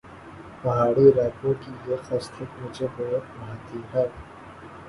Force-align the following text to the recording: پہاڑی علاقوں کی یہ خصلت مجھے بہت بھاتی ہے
پہاڑی 0.61 1.03
علاقوں 1.09 1.53
کی 1.61 1.71
یہ 1.87 1.97
خصلت 2.03 2.59
مجھے 2.61 2.87
بہت 2.97 3.37
بھاتی 3.37 3.81
ہے 3.93 4.05